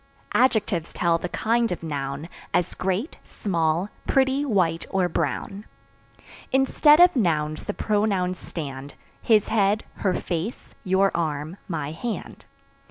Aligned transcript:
Adjectives 0.33 0.91
tell 0.93 1.19
the 1.19 1.29
kind 1.29 1.71
of 1.71 1.83
noun, 1.83 2.27
As 2.55 2.73
great, 2.73 3.17
small, 3.23 3.89
pretty, 4.07 4.43
white, 4.43 4.83
or 4.89 5.07
brown. 5.07 5.63
Instead 6.51 6.99
of 6.99 7.15
Nouns 7.15 7.65
the 7.65 7.75
Pronouns 7.75 8.39
stand 8.39 8.95
His 9.21 9.49
head, 9.49 9.83
her 9.97 10.15
face, 10.15 10.73
your 10.83 11.15
arm, 11.15 11.57
my 11.67 11.91
hand. 11.91 12.47